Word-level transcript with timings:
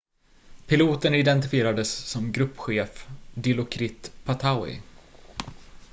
piloten 0.69 1.13
identifierades 1.17 1.91
som 2.13 2.31
gruppchef 2.37 3.05
dilokrit 3.33 4.11
pattavee 4.23 4.81